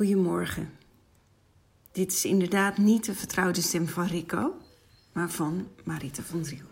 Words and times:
Goedemorgen. 0.00 0.70
Dit 1.92 2.12
is 2.12 2.24
inderdaad 2.24 2.78
niet 2.78 3.04
de 3.04 3.14
vertrouwde 3.14 3.60
stem 3.60 3.88
van 3.88 4.06
Rico, 4.06 4.54
maar 5.12 5.30
van 5.30 5.68
Marita 5.84 6.22
van 6.22 6.42
Driel. 6.42 6.64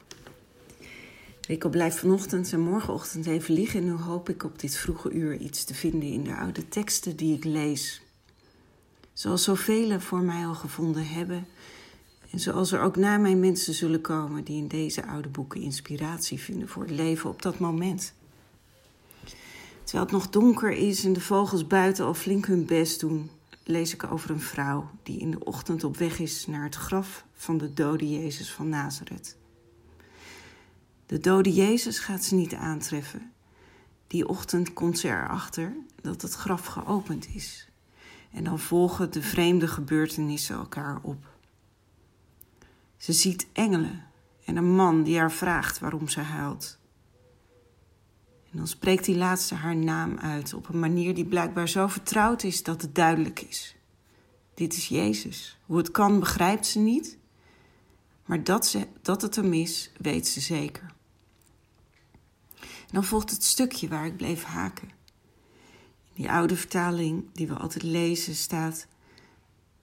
Rico 1.41 1.69
blijft 1.69 1.99
vanochtend 1.99 2.53
en 2.53 2.61
morgenochtend 2.61 3.27
even 3.27 3.55
liggen 3.55 3.81
en 3.81 3.87
nu 3.87 3.93
hoop 3.93 4.29
ik 4.29 4.45
op 4.45 4.59
dit 4.59 4.77
vroege 4.77 5.11
uur 5.11 5.37
iets 5.37 5.65
te 5.65 5.75
vinden 5.75 6.09
in 6.09 6.25
de 6.25 6.37
oude 6.37 6.69
teksten 6.69 7.17
die 7.17 7.37
ik 7.37 7.45
lees. 7.45 8.03
Zoals 9.13 9.45
zoveel 9.45 10.01
voor 10.01 10.23
mij 10.23 10.47
al 10.47 10.55
gevonden 10.55 11.07
hebben 11.07 11.47
en 12.31 12.41
zoals 12.41 12.73
er 12.73 12.81
ook 12.81 12.97
na 12.97 13.19
mij 13.19 13.37
mensen 13.37 13.75
zullen 13.75 14.01
komen 14.01 14.45
die 14.45 14.57
in 14.57 14.69
deze 14.69 15.07
oude 15.07 15.29
boeken 15.29 15.61
inspiratie 15.61 16.39
vinden 16.39 16.69
voor 16.69 16.83
het 16.83 16.91
leven 16.91 17.31
op 17.31 17.43
dat 17.43 17.59
moment. 17.59 18.13
Terwijl 19.89 20.09
het 20.09 20.17
nog 20.19 20.31
donker 20.31 20.71
is 20.71 21.05
en 21.05 21.13
de 21.13 21.21
vogels 21.21 21.67
buiten 21.67 22.05
al 22.05 22.15
flink 22.15 22.47
hun 22.47 22.67
best 22.67 23.01
doen, 23.01 23.31
lees 23.65 23.95
ik 23.95 24.13
over 24.13 24.31
een 24.31 24.41
vrouw 24.41 24.91
die 25.03 25.19
in 25.19 25.31
de 25.31 25.45
ochtend 25.45 25.85
op 25.85 25.97
weg 25.97 26.19
is 26.19 26.47
naar 26.47 26.65
het 26.65 26.75
graf 26.75 27.25
van 27.33 27.59
de 27.59 27.73
dode 27.73 28.11
Jezus 28.11 28.53
van 28.53 28.69
Nazareth. 28.69 29.37
De 31.07 31.19
dode 31.21 31.53
Jezus 31.53 31.99
gaat 31.99 32.25
ze 32.25 32.35
niet 32.35 32.55
aantreffen. 32.55 33.33
Die 34.07 34.29
ochtend 34.29 34.73
komt 34.73 34.99
ze 34.99 35.09
erachter 35.09 35.77
dat 36.03 36.23
het 36.23 36.35
graf 36.35 36.67
geopend 36.67 37.29
is. 37.35 37.69
En 38.31 38.45
dan 38.45 38.59
volgen 38.59 39.13
de 39.13 39.23
vreemde 39.23 39.69
gebeurtenissen 39.69 40.57
elkaar 40.57 40.99
op. 41.03 41.27
Ze 42.97 43.13
ziet 43.13 43.47
engelen 43.53 44.05
en 44.45 44.57
een 44.57 44.75
man 44.75 45.03
die 45.03 45.19
haar 45.19 45.33
vraagt 45.33 45.79
waarom 45.79 46.09
ze 46.09 46.21
huilt. 46.21 46.79
En 48.51 48.59
dan 48.59 48.69
spreekt 48.69 49.05
die 49.05 49.17
laatste 49.17 49.55
haar 49.55 49.77
naam 49.77 50.19
uit 50.19 50.55
op 50.55 50.69
een 50.69 50.79
manier 50.79 51.15
die 51.15 51.27
blijkbaar 51.27 51.69
zo 51.69 51.87
vertrouwd 51.87 52.43
is 52.43 52.63
dat 52.63 52.83
het 52.83 52.95
duidelijk 52.95 53.41
is. 53.41 53.77
Dit 54.55 54.77
is 54.77 54.89
Jezus. 54.89 55.59
Hoe 55.67 55.77
het 55.77 55.91
kan 55.91 56.19
begrijpt 56.19 56.67
ze 56.67 56.79
niet, 56.79 57.19
maar 58.25 58.45
dat, 58.45 58.67
ze, 58.67 58.87
dat 59.03 59.23
het 59.23 59.37
hem 59.37 59.53
is, 59.53 59.93
weet 59.97 60.27
ze 60.27 60.41
zeker. 60.41 60.93
Dan 62.91 63.05
volgt 63.05 63.31
het 63.31 63.45
stukje 63.45 63.89
waar 63.89 64.07
ik 64.07 64.17
bleef 64.17 64.45
haken. 64.45 64.89
In 66.15 66.25
die 66.25 66.31
oude 66.31 66.57
vertaling 66.57 67.25
die 67.33 67.47
we 67.47 67.55
altijd 67.55 67.83
lezen 67.83 68.35
staat: 68.35 68.87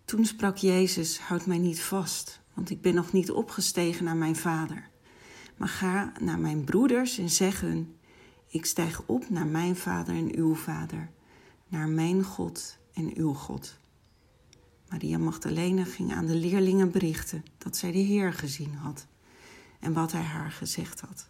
Toen 0.05 0.25
sprak 0.25 0.57
Jezus: 0.57 1.19
Houd 1.19 1.45
mij 1.45 1.57
niet 1.57 1.81
vast, 1.81 2.41
want 2.53 2.69
ik 2.69 2.81
ben 2.81 2.93
nog 2.93 3.11
niet 3.11 3.31
opgestegen 3.31 4.03
naar 4.03 4.15
mijn 4.15 4.35
vader. 4.35 4.89
Maar 5.57 5.67
ga 5.67 6.11
naar 6.19 6.39
mijn 6.39 6.63
broeders 6.63 7.17
en 7.17 7.29
zeg 7.29 7.61
hun: 7.61 7.95
Ik 8.47 8.65
stijg 8.65 9.01
op 9.05 9.29
naar 9.29 9.47
mijn 9.47 9.75
vader 9.75 10.15
en 10.15 10.35
uw 10.35 10.55
vader, 10.55 11.09
naar 11.67 11.87
mijn 11.87 12.23
God 12.23 12.77
en 12.93 13.15
uw 13.15 13.33
God. 13.33 13.77
Maria 14.89 15.17
Magdalena 15.17 15.83
ging 15.83 16.13
aan 16.13 16.25
de 16.25 16.35
leerlingen 16.35 16.91
berichten 16.91 17.45
dat 17.57 17.77
zij 17.77 17.91
de 17.91 17.97
Heer 17.97 18.33
gezien 18.33 18.73
had 18.73 19.07
en 19.79 19.93
wat 19.93 20.11
hij 20.11 20.21
haar 20.21 20.51
gezegd 20.51 21.01
had. 21.01 21.29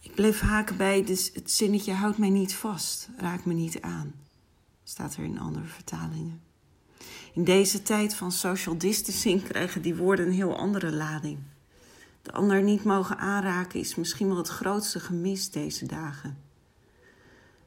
Ik 0.00 0.14
bleef 0.14 0.40
haken 0.40 0.76
bij 0.76 1.04
dus 1.04 1.30
het 1.34 1.50
zinnetje 1.50 1.92
houd 1.92 2.18
mij 2.18 2.30
niet 2.30 2.54
vast, 2.54 3.08
raak 3.16 3.44
me 3.44 3.52
niet 3.52 3.80
aan. 3.80 4.14
Staat 4.82 5.16
er 5.16 5.24
in 5.24 5.38
andere 5.38 5.66
vertalingen. 5.66 6.40
In 7.32 7.44
deze 7.44 7.82
tijd 7.82 8.14
van 8.14 8.32
social 8.32 8.78
distancing 8.78 9.42
krijgen 9.42 9.82
die 9.82 9.96
woorden 9.96 10.26
een 10.26 10.32
heel 10.32 10.56
andere 10.56 10.92
lading. 10.92 11.38
De 12.22 12.32
ander 12.32 12.62
niet 12.62 12.84
mogen 12.84 13.18
aanraken 13.18 13.80
is 13.80 13.94
misschien 13.94 14.28
wel 14.28 14.36
het 14.36 14.48
grootste 14.48 15.00
gemis 15.00 15.50
deze 15.50 15.86
dagen. 15.86 16.38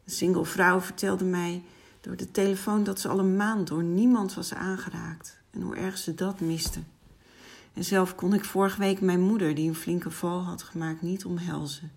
Een 0.05 0.11
single 0.11 0.45
vrouw 0.45 0.81
vertelde 0.81 1.25
mij 1.25 1.63
door 2.01 2.15
de 2.15 2.31
telefoon 2.31 2.83
dat 2.83 2.99
ze 2.99 3.07
al 3.07 3.19
een 3.19 3.35
maand 3.35 3.67
door 3.67 3.83
niemand 3.83 4.33
was 4.33 4.53
aangeraakt 4.53 5.37
en 5.51 5.61
hoe 5.61 5.75
erg 5.75 5.97
ze 5.97 6.13
dat 6.13 6.39
miste. 6.39 6.79
En 7.73 7.83
zelf 7.83 8.15
kon 8.15 8.33
ik 8.33 8.45
vorige 8.45 8.79
week 8.79 9.01
mijn 9.01 9.21
moeder, 9.21 9.55
die 9.55 9.67
een 9.67 9.75
flinke 9.75 10.11
val 10.11 10.43
had 10.43 10.63
gemaakt, 10.63 11.01
niet 11.01 11.25
omhelzen. 11.25 11.91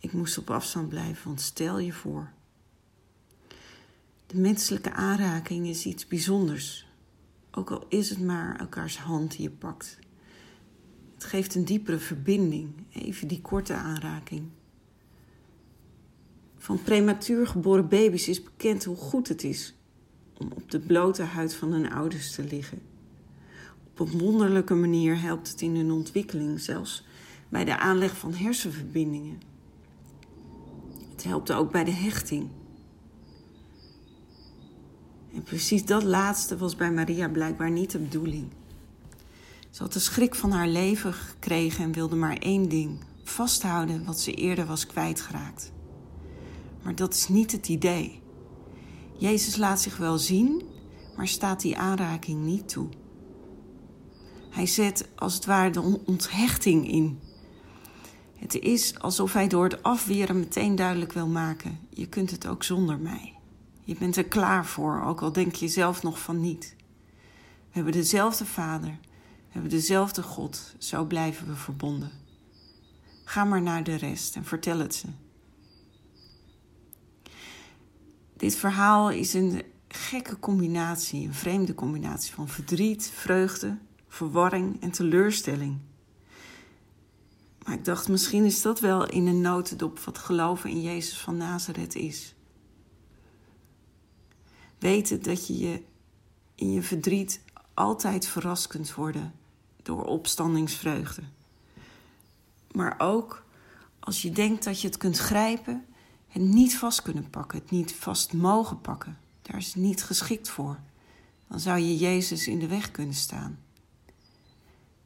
Ik 0.00 0.12
moest 0.12 0.38
op 0.38 0.50
afstand 0.50 0.88
blijven, 0.88 1.24
want 1.24 1.40
stel 1.40 1.78
je 1.78 1.92
voor. 1.92 2.30
De 4.26 4.38
menselijke 4.38 4.92
aanraking 4.92 5.66
is 5.66 5.86
iets 5.86 6.06
bijzonders, 6.06 6.86
ook 7.50 7.70
al 7.70 7.86
is 7.88 8.10
het 8.10 8.20
maar 8.20 8.56
elkaars 8.56 8.98
hand 8.98 9.30
die 9.30 9.42
je 9.42 9.50
pakt. 9.50 9.98
Het 11.18 11.26
geeft 11.26 11.54
een 11.54 11.64
diepere 11.64 11.98
verbinding, 11.98 12.70
even 12.92 13.28
die 13.28 13.40
korte 13.40 13.74
aanraking. 13.74 14.42
Van 16.56 16.82
prematuur 16.82 17.46
geboren 17.46 17.88
baby's 17.88 18.28
is 18.28 18.42
bekend 18.42 18.84
hoe 18.84 18.96
goed 18.96 19.28
het 19.28 19.44
is 19.44 19.74
om 20.36 20.52
op 20.54 20.70
de 20.70 20.80
blote 20.80 21.22
huid 21.22 21.54
van 21.54 21.72
hun 21.72 21.92
ouders 21.92 22.34
te 22.34 22.44
liggen. 22.44 22.82
Op 23.90 23.98
een 23.98 24.18
wonderlijke 24.18 24.74
manier 24.74 25.20
helpt 25.20 25.48
het 25.48 25.60
in 25.60 25.76
hun 25.76 25.90
ontwikkeling, 25.90 26.60
zelfs 26.60 27.06
bij 27.48 27.64
de 27.64 27.78
aanleg 27.78 28.16
van 28.16 28.34
hersenverbindingen. 28.34 29.40
Het 31.10 31.24
helpt 31.24 31.52
ook 31.52 31.72
bij 31.72 31.84
de 31.84 31.90
hechting. 31.90 32.48
En 35.34 35.42
precies 35.42 35.84
dat 35.84 36.02
laatste 36.02 36.56
was 36.56 36.76
bij 36.76 36.92
Maria 36.92 37.28
blijkbaar 37.28 37.70
niet 37.70 37.90
de 37.90 37.98
bedoeling. 37.98 38.57
Ze 39.78 39.84
had 39.84 39.92
de 39.92 39.98
schrik 39.98 40.34
van 40.34 40.50
haar 40.50 40.68
leven 40.68 41.12
gekregen 41.12 41.84
en 41.84 41.92
wilde 41.92 42.16
maar 42.16 42.36
één 42.36 42.68
ding: 42.68 42.98
vasthouden 43.24 44.04
wat 44.04 44.20
ze 44.20 44.32
eerder 44.32 44.66
was 44.66 44.86
kwijtgeraakt. 44.86 45.72
Maar 46.82 46.94
dat 46.94 47.14
is 47.14 47.28
niet 47.28 47.52
het 47.52 47.68
idee. 47.68 48.22
Jezus 49.18 49.56
laat 49.56 49.80
zich 49.80 49.96
wel 49.96 50.18
zien, 50.18 50.62
maar 51.16 51.28
staat 51.28 51.60
die 51.60 51.76
aanraking 51.76 52.44
niet 52.44 52.68
toe. 52.68 52.88
Hij 54.50 54.66
zet 54.66 55.08
als 55.14 55.34
het 55.34 55.44
ware 55.44 55.70
de 55.70 56.00
onthechting 56.04 56.90
in. 56.90 57.20
Het 58.36 58.54
is 58.54 58.98
alsof 58.98 59.32
hij 59.32 59.48
door 59.48 59.64
het 59.64 59.82
afweren 59.82 60.38
meteen 60.38 60.76
duidelijk 60.76 61.12
wil 61.12 61.28
maken: 61.28 61.78
je 61.90 62.06
kunt 62.06 62.30
het 62.30 62.46
ook 62.46 62.62
zonder 62.62 62.98
mij. 62.98 63.34
Je 63.84 63.94
bent 63.98 64.16
er 64.16 64.24
klaar 64.24 64.66
voor, 64.66 65.02
ook 65.02 65.22
al 65.22 65.32
denk 65.32 65.54
je 65.54 65.68
zelf 65.68 66.02
nog 66.02 66.18
van 66.18 66.40
niet. 66.40 66.76
We 67.68 67.74
hebben 67.74 67.92
dezelfde 67.92 68.44
Vader, 68.44 68.98
we 69.48 69.54
hebben 69.54 69.70
dezelfde 69.70 70.22
God, 70.22 70.74
zo 70.78 71.04
blijven 71.04 71.46
we 71.46 71.54
verbonden. 71.54 72.10
Ga 73.24 73.44
maar 73.44 73.62
naar 73.62 73.84
de 73.84 73.94
rest 73.94 74.36
en 74.36 74.44
vertel 74.44 74.78
het 74.78 74.94
ze. 74.94 75.06
Dit 78.36 78.54
verhaal 78.54 79.10
is 79.10 79.34
een 79.34 79.62
gekke 79.88 80.38
combinatie, 80.38 81.26
een 81.26 81.34
vreemde 81.34 81.74
combinatie 81.74 82.34
van 82.34 82.48
verdriet, 82.48 83.10
vreugde, 83.14 83.78
verwarring 84.08 84.82
en 84.82 84.90
teleurstelling. 84.90 85.78
Maar 87.64 87.74
ik 87.74 87.84
dacht, 87.84 88.08
misschien 88.08 88.44
is 88.44 88.62
dat 88.62 88.80
wel 88.80 89.08
in 89.08 89.26
een 89.26 89.40
notendop 89.40 89.98
wat 89.98 90.18
geloven 90.18 90.70
in 90.70 90.82
Jezus 90.82 91.18
van 91.18 91.36
Nazareth 91.36 91.94
is. 91.94 92.34
Weten 94.78 95.22
dat 95.22 95.46
je 95.46 95.58
je 95.58 95.82
in 96.54 96.72
je 96.72 96.82
verdriet 96.82 97.40
altijd 97.78 98.26
verrast 98.26 98.66
kunt 98.66 98.94
worden 98.94 99.34
door 99.82 100.04
opstandingsvreugde. 100.04 101.22
Maar 102.72 102.94
ook 102.98 103.44
als 103.98 104.22
je 104.22 104.30
denkt 104.30 104.64
dat 104.64 104.80
je 104.80 104.86
het 104.86 104.96
kunt 104.96 105.18
grijpen, 105.18 105.84
het 106.28 106.42
niet 106.42 106.78
vast 106.78 107.02
kunnen 107.02 107.30
pakken, 107.30 107.58
het 107.58 107.70
niet 107.70 107.94
vast 107.94 108.32
mogen 108.32 108.80
pakken. 108.80 109.18
Daar 109.42 109.56
is 109.56 109.66
het 109.66 109.76
niet 109.76 110.04
geschikt 110.04 110.48
voor. 110.48 110.78
Dan 111.48 111.60
zou 111.60 111.78
je 111.78 111.96
Jezus 111.96 112.48
in 112.48 112.58
de 112.58 112.66
weg 112.66 112.90
kunnen 112.90 113.14
staan. 113.14 113.58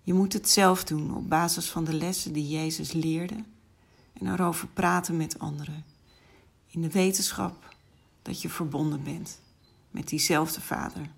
Je 0.03 0.15
moet 0.15 0.33
het 0.33 0.49
zelf 0.49 0.85
doen 0.85 1.17
op 1.17 1.29
basis 1.29 1.71
van 1.71 1.85
de 1.85 1.95
lessen 1.95 2.33
die 2.33 2.49
Jezus 2.49 2.93
leerde 2.93 3.45
en 4.13 4.33
erover 4.33 4.69
praten 4.69 5.17
met 5.17 5.39
anderen. 5.39 5.85
In 6.67 6.83
de 6.83 6.91
wetenschap 6.91 7.75
dat 8.23 8.43
je 8.43 8.49
verbonden 8.49 9.03
bent 9.03 9.41
met 9.91 10.09
diezelfde 10.09 10.61
Vader. 10.61 11.11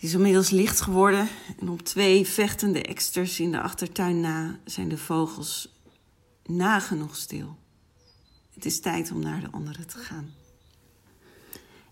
Het 0.00 0.08
is 0.08 0.14
inmiddels 0.14 0.50
licht 0.50 0.80
geworden 0.80 1.28
en 1.58 1.68
op 1.68 1.82
twee 1.82 2.26
vechtende 2.26 2.82
eksters 2.82 3.40
in 3.40 3.50
de 3.50 3.60
achtertuin 3.60 4.20
na 4.20 4.58
zijn 4.64 4.88
de 4.88 4.98
vogels 4.98 5.74
nagenoeg 6.44 7.16
stil. 7.16 7.56
Het 8.54 8.64
is 8.64 8.80
tijd 8.80 9.10
om 9.10 9.20
naar 9.20 9.40
de 9.40 9.50
anderen 9.50 9.86
te 9.86 9.98
gaan. 9.98 10.34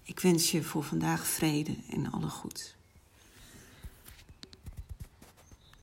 Ik 0.03 0.21
wens 0.21 0.51
je 0.51 0.63
voor 0.63 0.85
vandaag 0.85 1.27
vrede 1.27 1.77
en 1.91 2.11
alle 2.11 2.29
goeds. 2.29 2.78